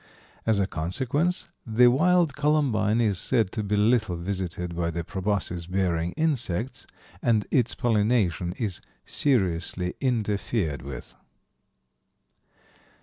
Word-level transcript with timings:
As 0.47 0.57
a 0.59 0.65
consequence, 0.65 1.47
the 1.63 1.85
wild 1.85 2.35
columbine 2.35 2.99
is 2.99 3.19
said 3.19 3.51
to 3.51 3.61
be 3.61 3.75
little 3.75 4.15
visited 4.15 4.75
by 4.75 4.89
the 4.89 5.03
proboscis 5.03 5.67
bearing 5.67 6.13
insects, 6.13 6.87
and 7.21 7.45
its 7.51 7.75
pollination 7.75 8.53
is 8.53 8.81
seriously 9.05 9.93
interfered 10.01 10.81
with. 10.81 11.13